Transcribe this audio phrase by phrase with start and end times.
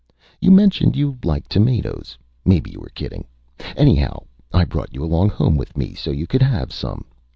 [0.39, 2.17] "You mentioned you liked tomatoes.
[2.43, 3.27] Maybe you were kidding.
[3.77, 7.05] Anyhow I brought you along home with me, so you could have some.